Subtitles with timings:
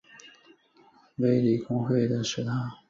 [1.17, 2.71] 卫理公会中央礼堂。